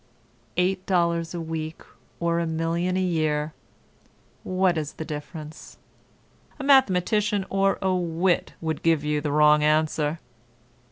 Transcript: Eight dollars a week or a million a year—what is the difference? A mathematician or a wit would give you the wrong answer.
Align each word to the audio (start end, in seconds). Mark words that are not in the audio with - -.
Eight 0.57 0.83
dollars 0.87 1.35
a 1.35 1.39
week 1.39 1.83
or 2.19 2.39
a 2.39 2.47
million 2.47 2.97
a 2.97 3.03
year—what 3.03 4.75
is 4.75 4.93
the 4.93 5.05
difference? 5.05 5.77
A 6.59 6.63
mathematician 6.63 7.45
or 7.51 7.77
a 7.83 7.93
wit 7.93 8.53
would 8.61 8.81
give 8.81 9.03
you 9.03 9.21
the 9.21 9.31
wrong 9.31 9.63
answer. 9.63 10.17